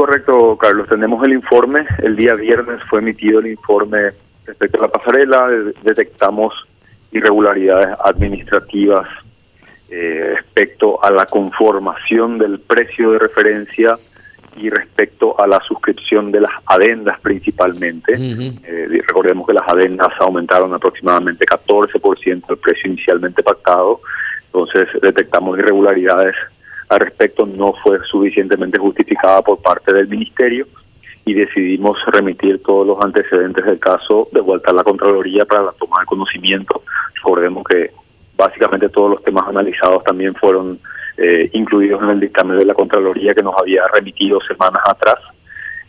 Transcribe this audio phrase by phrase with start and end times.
[0.00, 0.88] Correcto, Carlos.
[0.88, 1.84] Tenemos el informe.
[1.98, 4.12] El día viernes fue emitido el informe
[4.46, 5.46] respecto a la pasarela.
[5.82, 6.54] Detectamos
[7.12, 9.06] irregularidades administrativas
[9.90, 13.98] eh, respecto a la conformación del precio de referencia
[14.56, 18.14] y respecto a la suscripción de las adendas principalmente.
[18.14, 24.00] Eh, recordemos que las adendas aumentaron aproximadamente 14% el precio inicialmente pactado,
[24.46, 26.36] entonces detectamos irregularidades
[26.90, 30.66] al respecto, no fue suficientemente justificada por parte del Ministerio
[31.24, 35.72] y decidimos remitir todos los antecedentes del caso de vuelta a la Contraloría para la
[35.72, 36.82] toma de conocimiento.
[37.14, 37.92] Recordemos que
[38.36, 40.80] básicamente todos los temas analizados también fueron
[41.16, 45.20] eh, incluidos en el dictamen de la Contraloría que nos había remitido semanas atrás.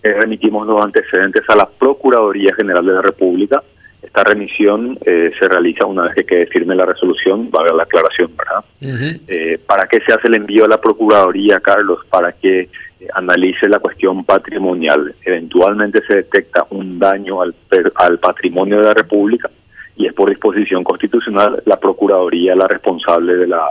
[0.04, 3.64] Eh, remitimos los antecedentes a la Procuraduría General de la República.
[4.02, 7.76] Esta remisión eh, se realiza una vez que quede firme la resolución, va a haber
[7.76, 9.60] la aclaración, ¿verdad?
[9.68, 12.00] ¿Para qué se hace el envío a la Procuraduría, Carlos?
[12.10, 12.70] Para que
[13.14, 15.16] analice la cuestión patrimonial.
[15.24, 17.56] Eventualmente se detecta un daño al,
[17.96, 19.50] al patrimonio de la República
[19.96, 23.66] y es por disposición constitucional la Procuraduría la responsable de la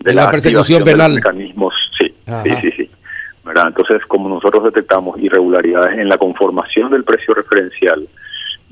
[0.00, 1.14] de, la, persecución penal.
[1.14, 2.90] mecanismos, sí, sí, sí, sí.
[3.46, 8.06] Entonces, como nosotros detectamos irregularidades en la conformación del precio referencial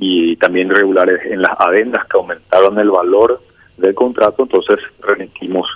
[0.02, 3.40] y también irregularidades en las adendas que aumentaron el valor
[3.76, 5.68] del contrato, entonces remitimos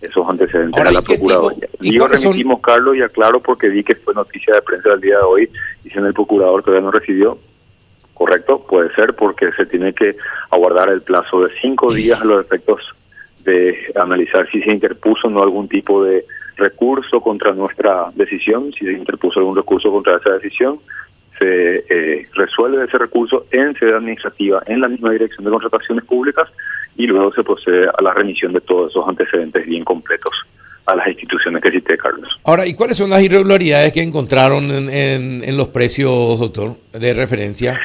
[0.00, 1.68] esos antecedentes a la Procuraduría.
[1.80, 5.24] Digo remitimos, Carlos, y aclaro porque vi que fue noticia de prensa el día de
[5.24, 5.50] hoy,
[5.82, 7.38] dicen el procurador que todavía no recibió.
[8.14, 10.16] Correcto, puede ser porque se tiene que
[10.50, 12.80] aguardar el plazo de cinco días a los efectos
[13.44, 16.24] de analizar si se interpuso no algún tipo de
[16.56, 20.78] recurso contra nuestra decisión, si se interpuso algún recurso contra esa decisión,
[21.38, 26.48] se eh, resuelve ese recurso en sede administrativa, en la misma dirección de contrataciones públicas,
[26.96, 30.32] y luego se procede a la remisión de todos esos antecedentes bien completos
[30.86, 32.28] a las instituciones que cité, Carlos.
[32.44, 37.80] Ahora, ¿y cuáles son las irregularidades que encontraron en, en los precios, doctor, de referencia?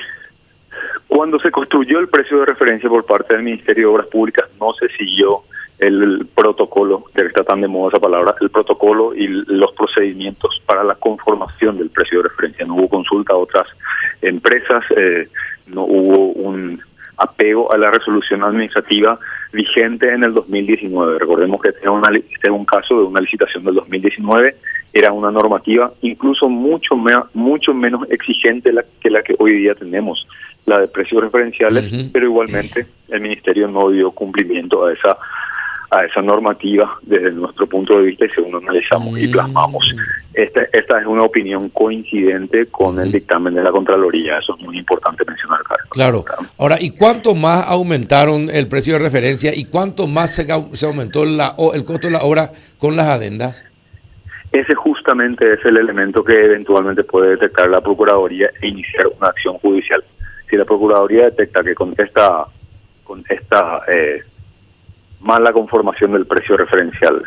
[1.08, 4.74] Cuando se construyó el precio de referencia por parte del Ministerio de Obras Públicas, no
[4.74, 5.44] se siguió
[5.80, 10.84] el protocolo, que está tan de moda esa palabra, el protocolo y los procedimientos para
[10.84, 12.66] la conformación del precio de referencia.
[12.66, 13.68] No hubo consulta a otras
[14.22, 15.30] empresas, eh,
[15.68, 16.82] no hubo un
[17.18, 19.20] apego a la resolución administrativa
[19.54, 21.20] vigente en el 2019.
[21.20, 24.56] Recordemos que este es, este es un caso de una licitación del 2019,
[24.92, 26.96] era una normativa incluso mucho,
[27.34, 30.28] mucho menos exigente que la que hoy día tenemos
[30.66, 35.18] la de precios referenciales, pero igualmente el Ministerio no dio cumplimiento a esa
[35.92, 39.84] a esa normativa desde nuestro punto de vista y según analizamos y plasmamos.
[40.34, 44.78] Esta, esta es una opinión coincidente con el dictamen de la Contraloría, eso es muy
[44.78, 45.88] importante mencionar, Carlos.
[45.90, 46.26] Claro.
[46.60, 51.26] Ahora, ¿y cuánto más aumentaron el precio de referencia y cuánto más se, se aumentó
[51.26, 53.66] la, el costo de la obra con las adendas?
[54.52, 59.58] Ese justamente es el elemento que eventualmente puede detectar la Procuraduría e iniciar una acción
[59.60, 60.04] judicial
[60.50, 62.46] si la Procuraduría detecta que con esta,
[63.04, 64.24] con esta eh,
[65.22, 67.24] mala conformación del precio referencial,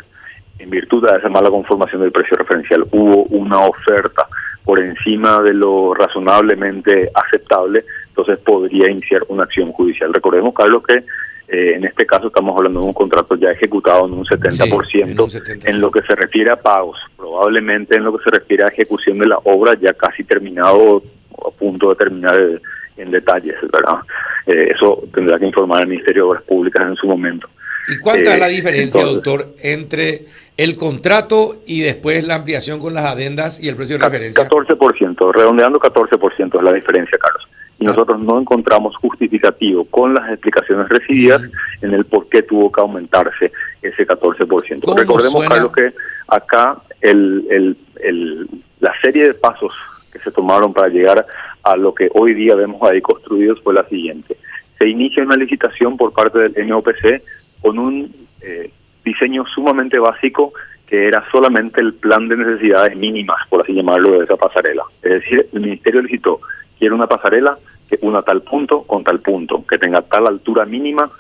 [0.58, 4.26] en virtud de esa mala conformación del precio referencial, hubo una oferta
[4.64, 10.12] por encima de lo razonablemente aceptable, entonces podría iniciar una acción judicial.
[10.14, 11.04] Recordemos, Carlos, que
[11.48, 15.81] eh, en este caso estamos hablando de un contrato ya ejecutado en un 70%, en,
[15.81, 19.28] lo que se refiere a pagos, probablemente en lo que se refiere a ejecución de
[19.28, 21.02] la obra ya casi terminado,
[21.44, 22.62] a punto de terminar el,
[22.97, 24.00] en detalles, ¿verdad?
[24.47, 27.48] Eh, eso tendrá que informar el Ministerio de Obras Públicas en su momento.
[27.88, 30.26] ¿Y cuánta es la eh, diferencia, doctor, entre
[30.56, 34.48] el contrato y después la ampliación con las adendas y el precio de referencia?
[34.48, 37.48] 14%, redondeando 14% es la diferencia, Carlos.
[37.78, 41.43] Y nosotros no encontramos justificativo con las explicaciones recibidas
[41.81, 43.50] en el por qué tuvo que aumentarse
[43.82, 44.97] ese 14%.
[44.97, 45.93] Recordemos, Carlos, que
[46.28, 49.72] acá el, el, el, la serie de pasos
[50.12, 51.26] que se tomaron para llegar
[51.64, 54.37] a lo que hoy día vemos ahí construidos fue la siguiente.
[54.78, 57.22] Se inicia una licitación por parte del NOPC
[57.62, 58.12] con un
[58.43, 58.71] eh,
[59.05, 60.53] diseño sumamente básico
[60.87, 64.83] que era solamente el plan de necesidades mínimas, por así llamarlo, de esa pasarela.
[65.03, 66.41] Es decir, el ministerio licitó,
[66.79, 67.56] quiere una pasarela
[67.88, 71.11] que una tal punto con tal punto, que tenga tal altura mínima,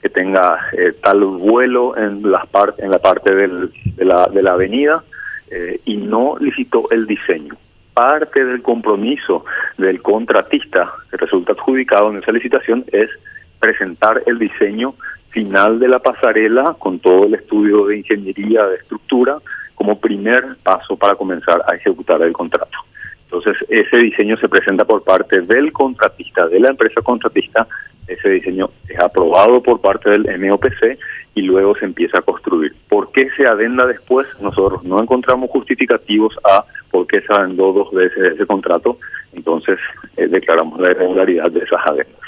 [0.00, 2.44] que tenga eh, tal vuelo en, las
[2.78, 3.68] en la parte de,
[3.98, 5.04] la, de la avenida,
[5.50, 7.54] eh, y no licitó el diseño
[7.98, 9.44] parte del compromiso
[9.76, 13.10] del contratista que resulta adjudicado en esa licitación es
[13.58, 14.94] presentar el diseño
[15.30, 19.38] final de la pasarela con todo el estudio de ingeniería de estructura
[19.74, 22.78] como primer paso para comenzar a ejecutar el contrato.
[23.24, 27.66] Entonces, ese diseño se presenta por parte del contratista, de la empresa contratista,
[28.06, 30.98] ese diseño es aprobado por parte del MOPC
[31.34, 32.74] y luego se empieza a construir.
[32.88, 34.26] ¿Por qué se adenda después?
[34.40, 38.98] Nosotros no encontramos justificativos a por qué se adendó dos veces ese contrato,
[39.34, 39.78] entonces
[40.16, 42.18] eh, declaramos la irregularidad de esas adendas.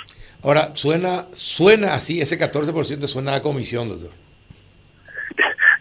[0.42, 4.10] Ahora, suena, suena así, ese 14% suena a comisión, doctor.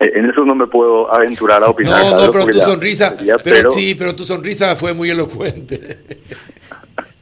[0.02, 2.02] En eso no me puedo aventurar a opinar.
[2.02, 6.00] No, no, pero tu sonrisa, pero, sí, pero tu sonrisa fue muy elocuente.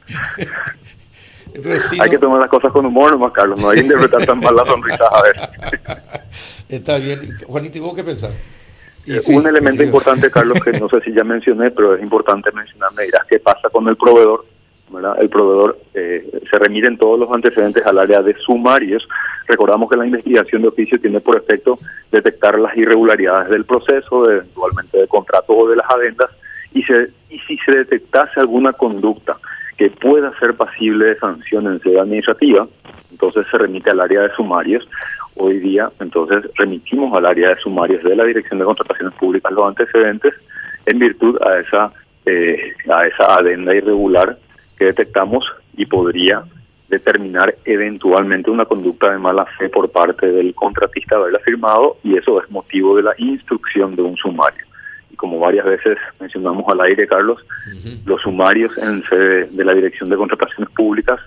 [2.00, 4.54] hay que tomar las cosas con humor nomás, Carlos, no hay que interpretar tan mal
[4.54, 5.36] las sonrisas a ver.
[6.68, 7.38] Está bien.
[7.46, 8.32] Juanito, ¿y vos qué pensás?
[9.06, 12.92] Eh, un elemento importante, Carlos, que no sé si ya mencioné, pero es importante mencionar,
[12.92, 14.44] me dirás qué pasa con el proveedor.
[15.20, 19.06] El proveedor eh, se remiten todos los antecedentes al área de sumarios.
[19.46, 21.78] Recordamos que la investigación de oficio tiene por efecto
[22.10, 26.30] detectar las irregularidades del proceso, eventualmente del contrato o de las adendas,
[26.72, 29.36] y, se, y si se detectase alguna conducta
[29.76, 32.66] que pueda ser pasible de sanción en sede administrativa,
[33.10, 34.88] entonces se remite al área de sumarios.
[35.36, 39.68] Hoy día, entonces, remitimos al área de sumarios de la Dirección de Contrataciones Públicas los
[39.68, 40.34] antecedentes
[40.86, 41.92] en virtud a esa,
[42.26, 44.36] eh, a esa adenda irregular
[44.78, 45.44] que detectamos
[45.76, 46.44] y podría
[46.88, 52.42] determinar eventualmente una conducta de mala fe por parte del contratista haberla firmado y eso
[52.42, 54.64] es motivo de la instrucción de un sumario.
[55.16, 57.44] Como varias veces mencionamos al aire, Carlos,
[58.06, 61.20] los sumarios en sede de la Dirección de Contrataciones Públicas,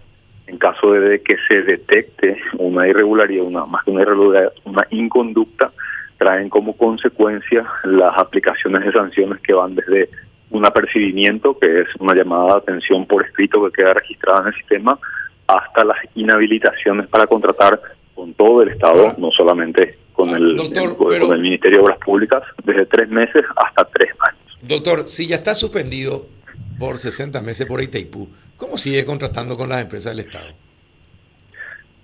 [0.48, 5.72] en caso de que se detecte una irregularidad, una más que una irregularidad, una inconducta,
[6.18, 10.10] traen como consecuencia las aplicaciones de sanciones que van desde
[10.52, 14.54] un apercibimiento, que es una llamada de atención por escrito que queda registrada en el
[14.56, 15.00] sistema,
[15.48, 17.82] hasta las inhabilitaciones para contratar
[18.14, 20.56] con todo el Estado, no solamente con el,
[20.98, 24.58] con el Ministerio de Obras Públicas, desde tres meses hasta tres años.
[24.62, 26.28] Doctor, si ya está suspendido
[26.78, 30.48] por 60 meses por Itaipú, ¿cómo sigue contratando con las empresas del Estado?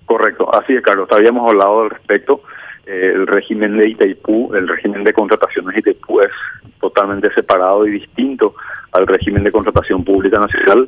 [0.05, 1.07] Correcto, así es, Carlos.
[1.11, 2.41] Habíamos hablado al respecto.
[2.85, 6.31] Eh, el régimen de Itaipú, el régimen de contrataciones de Itaipú es
[6.79, 8.55] totalmente separado y distinto
[8.91, 10.87] al régimen de contratación pública nacional.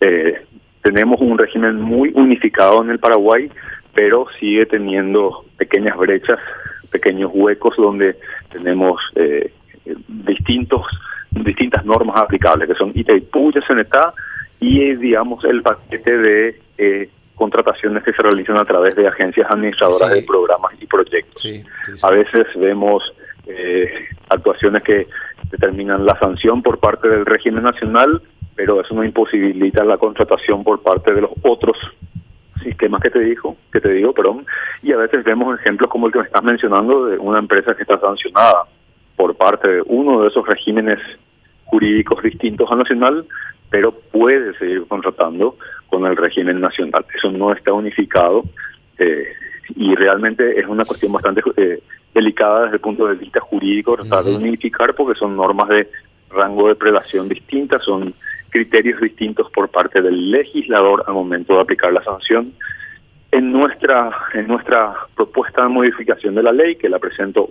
[0.00, 0.42] Eh,
[0.82, 3.50] tenemos un régimen muy unificado en el Paraguay,
[3.94, 6.38] pero sigue teniendo pequeñas brechas,
[6.90, 8.16] pequeños huecos donde
[8.50, 9.52] tenemos eh,
[10.08, 10.86] distintos
[11.30, 14.14] distintas normas aplicables, que son ITIPU, CNTA
[14.60, 20.10] y, digamos, el paquete de eh, contrataciones que se realizan a través de agencias administradoras
[20.10, 21.46] de programas y proyectos.
[22.02, 23.02] a veces vemos
[23.46, 25.06] eh, actuaciones que
[25.50, 28.22] determinan la sanción por parte del régimen nacional,
[28.54, 31.76] pero eso no imposibilita la contratación por parte de los otros
[32.62, 34.46] sistemas que te dijo, que te digo, perdón,
[34.82, 37.82] y a veces vemos ejemplos como el que me estás mencionando de una empresa que
[37.82, 38.64] está sancionada
[39.16, 40.98] por parte de uno de esos regímenes
[41.64, 43.26] jurídicos distintos al nacional,
[43.70, 45.56] pero puede seguir contratando
[45.88, 47.04] con el régimen nacional.
[47.14, 48.44] Eso no está unificado
[48.98, 49.26] eh,
[49.76, 51.80] y realmente es una cuestión bastante eh,
[52.18, 55.88] delicada desde el punto de vista jurídico tratar de unificar porque son normas de
[56.30, 58.14] rango de prelación distintas, son
[58.50, 62.52] criterios distintos por parte del legislador al momento de aplicar la sanción.
[63.30, 67.50] En nuestra, en nuestra propuesta de modificación de la ley, que la presento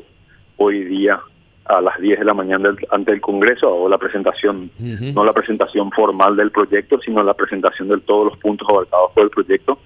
[0.57, 1.19] hoy día
[1.65, 5.91] a las 10 de la mañana ante el Congreso, o la presentación, no la presentación
[5.91, 9.79] formal del proyecto, sino la presentación de todos los puntos abarcados por el proyecto,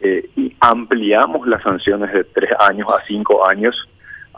[0.00, 3.88] eh, y ampliamos las sanciones de tres años a cinco años,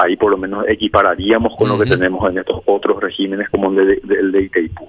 [0.02, 4.00] ahí por lo menos equipararíamos con lo que tenemos en estos otros regímenes como el
[4.02, 4.87] de, el de Itaipú.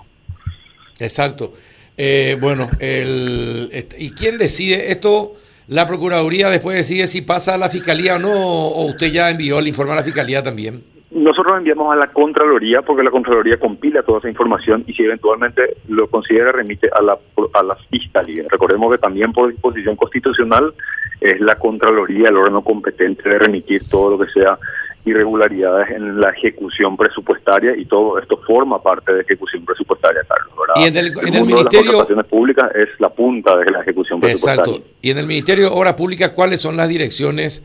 [1.00, 1.54] Exacto.
[1.98, 5.34] Eh, bueno, el, ¿y quién decide esto?
[5.68, 8.32] ¿La Procuraduría después decide si pasa a la Fiscalía o no?
[8.32, 10.84] ¿O usted ya envió el informe a la Fiscalía también?
[11.12, 15.78] Nosotros enviamos a la Contraloría porque la Contraloría compila toda esa información y si eventualmente
[15.90, 17.18] lo considera remite a la,
[17.54, 18.46] a la Fiscalía.
[18.50, 20.74] Recordemos que también por disposición constitucional
[21.20, 24.58] es la Contraloría el órgano competente de remitir todo lo que sea
[25.06, 30.52] irregularidades en la ejecución presupuestaria y todo esto forma parte de ejecución presupuestaria, Carlos.
[30.76, 32.04] Y en el, Ministerio...
[32.06, 34.64] De las públicas es la punta de la ejecución presupuestaria.
[34.64, 34.92] Exacto.
[35.02, 37.64] Y en el Ministerio de Obras Públicas, ¿cuáles son las direcciones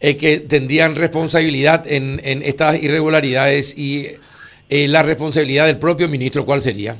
[0.00, 4.06] eh, que tendrían responsabilidad en, en estas irregularidades y
[4.68, 6.96] eh, la responsabilidad del propio ministro, cuál sería?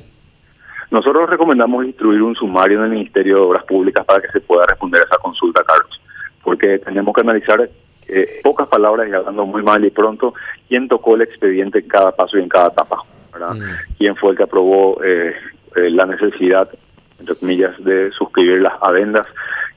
[0.91, 4.65] Nosotros recomendamos instruir un sumario en el Ministerio de Obras Públicas para que se pueda
[4.67, 6.01] responder a esa consulta, Carlos,
[6.43, 7.69] porque tenemos que analizar
[8.09, 10.33] eh, pocas palabras y hablando muy mal y pronto,
[10.67, 13.55] quién tocó el expediente en cada paso y en cada etapa, ¿verdad?
[13.55, 13.95] Mm.
[13.97, 15.35] quién fue el que aprobó eh,
[15.75, 16.69] eh, la necesidad,
[17.19, 19.27] entre comillas, de suscribir las adendas,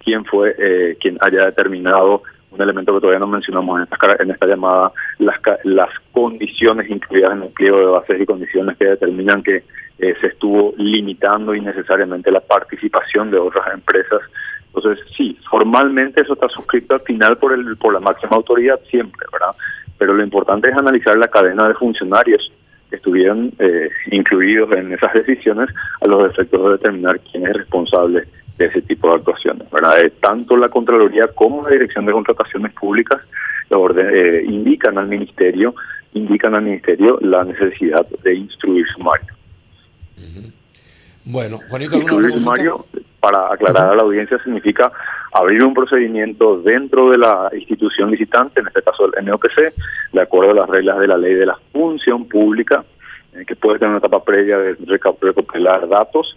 [0.05, 4.31] quién fue eh, quien haya determinado un elemento que todavía no mencionamos en esta, en
[4.31, 9.43] esta llamada, las, las condiciones incluidas en el pliego de bases y condiciones que determinan
[9.43, 9.65] que
[9.99, 14.21] se estuvo limitando innecesariamente la participación de otras empresas
[14.75, 19.27] Entonces, sí, formalmente eso está suscrito al final por, el, por la máxima autoridad siempre,
[19.31, 19.55] ¿verdad?
[19.99, 22.51] Pero lo importante es analizar la cadena de funcionarios
[22.89, 25.69] que estuvieron eh, incluidos en esas decisiones
[26.01, 28.27] a los efectos de determinar quién es responsable
[28.57, 30.01] de ese tipo de actuaciones, ¿verdad?
[30.01, 33.21] Eh, tanto la Contraloría como la Dirección de Contrataciones Públicas
[33.71, 35.75] eh, indican al Ministerio
[36.15, 39.35] indican al Ministerio la necesidad de instruir sumario.
[41.25, 42.87] Bueno, Juanito, Instruir sumario,
[43.23, 44.91] para aclarar a la audiencia, significa
[45.33, 49.73] abrir un procedimiento dentro de la institución licitante, en este caso el NOPC,
[50.13, 52.85] de acuerdo a las reglas de la ley de la función pública,
[53.33, 54.77] eh, que puede tener una etapa previa de
[55.21, 56.37] recopilar datos